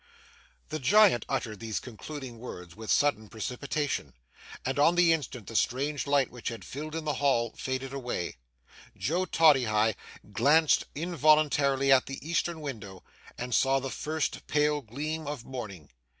The 0.69 0.79
Giant 0.79 1.27
uttered 1.29 1.59
these 1.59 1.79
concluding 1.79 2.39
words 2.39 2.75
with 2.75 2.89
sudden 2.89 3.29
precipitation; 3.29 4.15
and 4.65 4.79
on 4.79 4.95
the 4.95 5.13
instant 5.13 5.45
the 5.45 5.55
strange 5.55 6.07
light 6.07 6.31
which 6.31 6.49
had 6.49 6.65
filled 6.65 6.93
the 6.93 7.13
hall 7.13 7.53
faded 7.55 7.93
away. 7.93 8.37
Joe 8.97 9.25
Toddyhigh 9.25 9.93
glanced 10.31 10.85
involuntarily 10.95 11.91
at 11.91 12.07
the 12.07 12.17
eastern 12.27 12.61
window, 12.61 13.03
and 13.37 13.53
saw 13.53 13.79
the 13.79 13.91
first 13.91 14.47
pale 14.47 14.81
gleam 14.81 15.27
of 15.27 15.45
morning. 15.45 15.91